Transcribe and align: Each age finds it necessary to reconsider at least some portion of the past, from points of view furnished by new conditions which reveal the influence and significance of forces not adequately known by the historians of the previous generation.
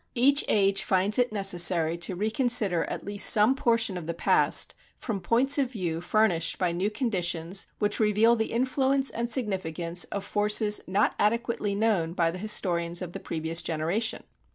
Each 0.15 0.43
age 0.47 0.81
finds 0.83 1.19
it 1.19 1.31
necessary 1.31 1.95
to 1.99 2.15
reconsider 2.15 2.85
at 2.85 3.05
least 3.05 3.29
some 3.29 3.53
portion 3.53 3.97
of 3.97 4.07
the 4.07 4.15
past, 4.15 4.73
from 4.97 5.19
points 5.21 5.59
of 5.59 5.73
view 5.73 6.01
furnished 6.01 6.57
by 6.57 6.71
new 6.71 6.89
conditions 6.89 7.67
which 7.77 7.99
reveal 7.99 8.35
the 8.35 8.51
influence 8.51 9.11
and 9.11 9.29
significance 9.31 10.05
of 10.05 10.25
forces 10.25 10.81
not 10.87 11.13
adequately 11.19 11.75
known 11.75 12.13
by 12.13 12.31
the 12.31 12.39
historians 12.39 13.03
of 13.03 13.13
the 13.13 13.19
previous 13.19 13.61
generation. 13.61 14.23